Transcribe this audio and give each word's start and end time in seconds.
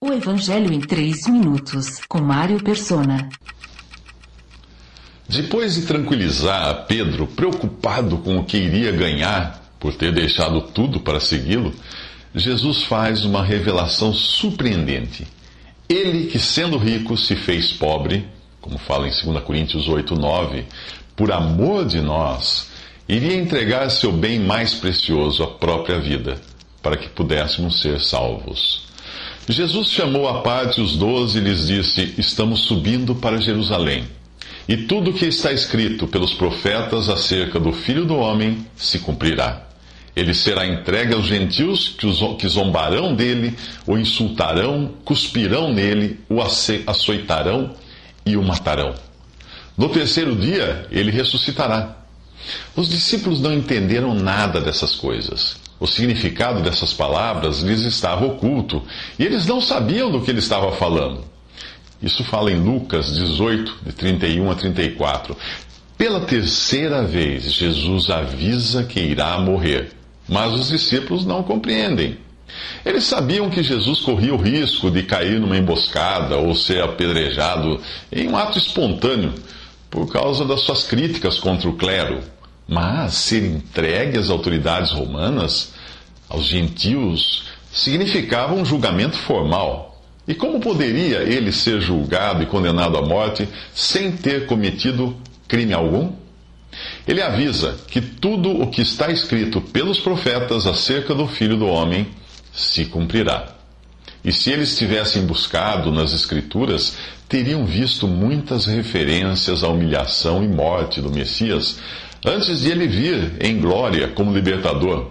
O 0.00 0.12
Evangelho 0.12 0.72
em 0.72 0.78
3 0.78 1.26
minutos, 1.26 1.98
com 2.08 2.20
Mário 2.20 2.62
Persona. 2.62 3.28
Depois 5.28 5.74
de 5.74 5.86
tranquilizar 5.86 6.86
Pedro, 6.86 7.26
preocupado 7.26 8.18
com 8.18 8.38
o 8.38 8.44
que 8.44 8.58
iria 8.58 8.92
ganhar 8.92 9.60
por 9.80 9.92
ter 9.92 10.12
deixado 10.12 10.60
tudo 10.60 11.00
para 11.00 11.18
segui-lo, 11.18 11.74
Jesus 12.32 12.84
faz 12.84 13.24
uma 13.24 13.42
revelação 13.42 14.14
surpreendente. 14.14 15.26
Ele 15.88 16.28
que, 16.28 16.38
sendo 16.38 16.78
rico, 16.78 17.16
se 17.16 17.34
fez 17.34 17.72
pobre, 17.72 18.24
como 18.60 18.78
fala 18.78 19.08
em 19.08 19.10
2 19.10 19.42
Coríntios 19.42 19.88
8, 19.88 20.14
9, 20.14 20.64
por 21.16 21.32
amor 21.32 21.84
de 21.84 22.00
nós, 22.00 22.70
iria 23.08 23.34
entregar 23.34 23.90
seu 23.90 24.12
bem 24.12 24.38
mais 24.38 24.74
precioso, 24.74 25.42
a 25.42 25.48
própria 25.48 25.98
vida, 25.98 26.40
para 26.80 26.96
que 26.96 27.08
pudéssemos 27.08 27.82
ser 27.82 28.00
salvos. 28.00 28.87
Jesus 29.48 29.90
chamou 29.90 30.28
à 30.28 30.42
parte 30.42 30.80
os 30.80 30.94
doze 30.96 31.38
e 31.38 31.40
lhes 31.40 31.66
disse: 31.66 32.14
Estamos 32.18 32.60
subindo 32.60 33.14
para 33.14 33.40
Jerusalém. 33.40 34.04
E 34.68 34.76
tudo 34.76 35.10
o 35.10 35.14
que 35.14 35.24
está 35.24 35.50
escrito 35.50 36.06
pelos 36.06 36.34
profetas 36.34 37.08
acerca 37.08 37.58
do 37.58 37.72
Filho 37.72 38.04
do 38.04 38.14
Homem 38.14 38.66
se 38.76 38.98
cumprirá. 38.98 39.66
Ele 40.14 40.34
será 40.34 40.66
entregue 40.66 41.14
aos 41.14 41.24
gentios 41.24 41.96
que 42.38 42.48
zombarão 42.48 43.14
dele, 43.14 43.56
o 43.86 43.96
insultarão, 43.96 44.92
cuspirão 45.04 45.72
nele, 45.72 46.20
o 46.28 46.42
açoitarão 46.42 47.74
e 48.26 48.36
o 48.36 48.42
matarão. 48.42 48.94
No 49.76 49.88
terceiro 49.88 50.36
dia, 50.36 50.86
ele 50.90 51.10
ressuscitará. 51.10 51.96
Os 52.76 52.88
discípulos 52.88 53.40
não 53.40 53.54
entenderam 53.54 54.12
nada 54.12 54.60
dessas 54.60 54.94
coisas. 54.94 55.56
O 55.80 55.86
significado 55.86 56.62
dessas 56.62 56.92
palavras 56.92 57.60
lhes 57.60 57.82
estava 57.82 58.26
oculto 58.26 58.82
e 59.18 59.24
eles 59.24 59.46
não 59.46 59.60
sabiam 59.60 60.10
do 60.10 60.20
que 60.20 60.30
ele 60.30 60.40
estava 60.40 60.72
falando. 60.72 61.24
Isso 62.02 62.24
fala 62.24 62.50
em 62.50 62.60
Lucas 62.60 63.14
18, 63.14 63.78
de 63.86 63.92
31 63.92 64.50
a 64.50 64.54
34. 64.54 65.36
Pela 65.96 66.20
terceira 66.20 67.02
vez, 67.02 67.52
Jesus 67.52 68.08
avisa 68.08 68.84
que 68.84 69.00
irá 69.00 69.38
morrer, 69.38 69.90
mas 70.28 70.52
os 70.52 70.68
discípulos 70.68 71.26
não 71.26 71.42
compreendem. 71.42 72.18
Eles 72.84 73.04
sabiam 73.04 73.50
que 73.50 73.62
Jesus 73.62 74.00
corria 74.00 74.34
o 74.34 74.40
risco 74.40 74.90
de 74.90 75.02
cair 75.02 75.40
numa 75.40 75.56
emboscada 75.56 76.36
ou 76.36 76.54
ser 76.54 76.82
apedrejado 76.82 77.80
em 78.10 78.28
um 78.28 78.36
ato 78.36 78.58
espontâneo 78.58 79.34
por 79.90 80.10
causa 80.10 80.44
das 80.44 80.60
suas 80.60 80.84
críticas 80.84 81.38
contra 81.38 81.68
o 81.68 81.74
clero. 81.74 82.20
Mas 82.68 83.14
ser 83.14 83.42
entregue 83.42 84.18
às 84.18 84.28
autoridades 84.28 84.92
romanas, 84.92 85.72
aos 86.28 86.44
gentios, 86.44 87.44
significava 87.72 88.54
um 88.54 88.64
julgamento 88.64 89.16
formal. 89.16 90.02
E 90.26 90.34
como 90.34 90.60
poderia 90.60 91.22
ele 91.22 91.50
ser 91.50 91.80
julgado 91.80 92.42
e 92.42 92.46
condenado 92.46 92.98
à 92.98 93.02
morte 93.02 93.48
sem 93.74 94.12
ter 94.12 94.44
cometido 94.44 95.16
crime 95.48 95.72
algum? 95.72 96.12
Ele 97.06 97.22
avisa 97.22 97.78
que 97.88 98.02
tudo 98.02 98.60
o 98.60 98.66
que 98.66 98.82
está 98.82 99.10
escrito 99.10 99.62
pelos 99.62 99.98
profetas 99.98 100.66
acerca 100.66 101.14
do 101.14 101.26
Filho 101.26 101.56
do 101.56 101.66
Homem 101.66 102.06
se 102.52 102.84
cumprirá. 102.84 103.54
E 104.22 104.30
se 104.30 104.50
eles 104.50 104.76
tivessem 104.76 105.24
buscado 105.24 105.90
nas 105.90 106.12
Escrituras, 106.12 106.98
teriam 107.26 107.64
visto 107.64 108.06
muitas 108.06 108.66
referências 108.66 109.64
à 109.64 109.68
humilhação 109.68 110.44
e 110.44 110.48
morte 110.48 111.00
do 111.00 111.10
Messias 111.10 111.78
antes 112.24 112.60
de 112.60 112.70
ele 112.70 112.86
vir 112.86 113.32
em 113.40 113.58
glória 113.60 114.08
como 114.08 114.32
libertador. 114.32 115.06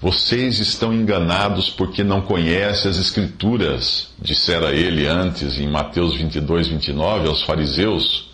Vocês 0.00 0.58
estão 0.58 0.92
enganados 0.92 1.70
porque 1.70 2.04
não 2.04 2.20
conhecem 2.20 2.90
as 2.90 2.98
Escrituras, 2.98 4.08
dissera 4.20 4.74
ele 4.74 5.06
antes 5.06 5.58
em 5.58 5.66
Mateus 5.66 6.14
22, 6.14 6.68
29 6.68 7.28
aos 7.28 7.42
fariseus. 7.42 8.30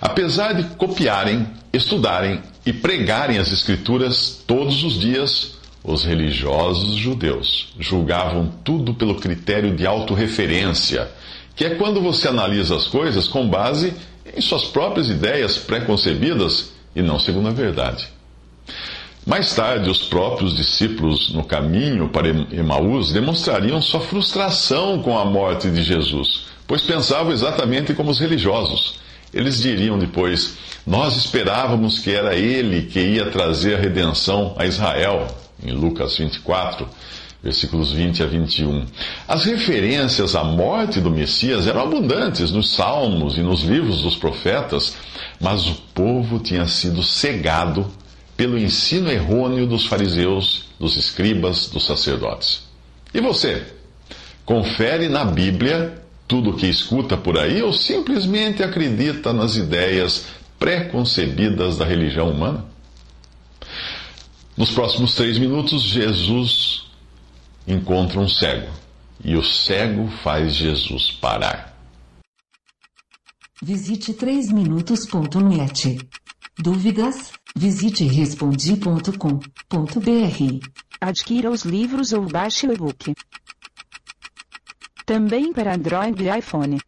Apesar 0.00 0.54
de 0.54 0.64
copiarem, 0.76 1.46
estudarem 1.72 2.42
e 2.66 2.72
pregarem 2.72 3.38
as 3.38 3.52
Escrituras 3.52 4.42
todos 4.46 4.82
os 4.82 4.98
dias, 4.98 5.58
os 5.84 6.04
religiosos 6.04 6.96
judeus 6.96 7.68
julgavam 7.78 8.52
tudo 8.64 8.92
pelo 8.92 9.14
critério 9.14 9.74
de 9.76 9.86
autorreferência, 9.86 11.08
que 11.54 11.64
é 11.64 11.76
quando 11.76 12.00
você 12.02 12.28
analisa 12.28 12.74
as 12.76 12.88
coisas 12.88 13.28
com 13.28 13.48
base 13.48 13.94
em 14.36 14.40
suas 14.40 14.64
próprias 14.64 15.08
ideias 15.08 15.56
pré-concebidas 15.56 16.72
e 16.94 17.02
não 17.02 17.18
segundo 17.18 17.48
a 17.48 17.52
verdade. 17.52 18.08
Mais 19.26 19.54
tarde, 19.54 19.90
os 19.90 20.04
próprios 20.04 20.56
discípulos 20.56 21.34
no 21.34 21.44
caminho 21.44 22.08
para 22.08 22.28
Emaús 22.28 23.12
demonstrariam 23.12 23.80
sua 23.82 24.00
frustração 24.00 25.02
com 25.02 25.18
a 25.18 25.24
morte 25.24 25.70
de 25.70 25.82
Jesus, 25.82 26.46
pois 26.66 26.82
pensavam 26.82 27.30
exatamente 27.30 27.92
como 27.92 28.10
os 28.10 28.18
religiosos. 28.18 28.98
Eles 29.32 29.60
diriam 29.60 29.98
depois: 29.98 30.56
Nós 30.86 31.16
esperávamos 31.16 31.98
que 31.98 32.10
era 32.10 32.34
ele 32.36 32.86
que 32.86 33.00
ia 33.00 33.30
trazer 33.30 33.74
a 33.74 33.78
redenção 33.78 34.54
a 34.56 34.64
Israel, 34.64 35.26
em 35.62 35.72
Lucas 35.72 36.16
24, 36.16 36.88
versículos 37.42 37.92
20 37.92 38.22
a 38.22 38.26
21. 38.26 38.84
As 39.26 39.44
referências 39.44 40.34
à 40.34 40.42
morte 40.42 41.00
do 41.00 41.10
Messias 41.10 41.66
eram 41.66 41.82
abundantes 41.82 42.50
nos 42.50 42.74
salmos 42.74 43.38
e 43.38 43.42
nos 43.42 43.62
livros 43.62 44.02
dos 44.02 44.16
profetas 44.16 44.96
mas 45.40 45.66
o 45.66 45.74
povo 45.94 46.38
tinha 46.38 46.66
sido 46.66 47.02
cegado 47.02 47.86
pelo 48.36 48.58
ensino 48.58 49.10
errôneo 49.10 49.66
dos 49.66 49.86
fariseus, 49.86 50.66
dos 50.78 50.96
escribas, 50.96 51.68
dos 51.68 51.86
sacerdotes. 51.86 52.64
E 53.12 53.20
você? 53.20 53.66
Confere 54.44 55.08
na 55.08 55.24
Bíblia 55.24 56.02
tudo 56.26 56.50
o 56.50 56.56
que 56.56 56.66
escuta 56.66 57.16
por 57.16 57.38
aí 57.38 57.62
ou 57.62 57.72
simplesmente 57.72 58.62
acredita 58.62 59.32
nas 59.32 59.56
ideias 59.56 60.26
pré-concebidas 60.58 61.76
da 61.78 61.84
religião 61.84 62.30
humana? 62.30 62.64
Nos 64.56 64.70
próximos 64.70 65.14
três 65.14 65.38
minutos, 65.38 65.82
Jesus 65.82 66.84
encontra 67.68 68.18
um 68.18 68.28
cego 68.28 68.72
e 69.22 69.36
o 69.36 69.44
cego 69.44 70.08
faz 70.22 70.54
Jesus 70.54 71.12
parar. 71.12 71.76
Visite 73.62 74.14
3minutos.net. 74.14 75.98
Dúvidas? 76.58 77.32
Visite 77.54 78.04
respondi.com.br. 78.04 80.68
Adquira 81.00 81.50
os 81.50 81.62
livros 81.62 82.12
ou 82.12 82.26
baixe 82.26 82.66
o 82.66 82.72
e-book. 82.72 83.14
Também 85.04 85.52
para 85.52 85.74
Android 85.74 86.22
e 86.22 86.38
iPhone. 86.38 86.78